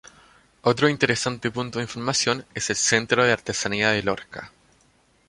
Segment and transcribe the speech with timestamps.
[0.63, 4.51] Otro interesante punto de información es el Centro de Artesanía de Lorca.